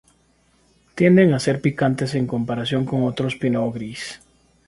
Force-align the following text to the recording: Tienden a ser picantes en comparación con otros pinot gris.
Tienden 0.95 1.31
a 1.31 1.37
ser 1.39 1.61
picantes 1.61 2.15
en 2.15 2.25
comparación 2.25 2.87
con 2.87 3.03
otros 3.03 3.35
pinot 3.35 3.71
gris. 3.75 4.19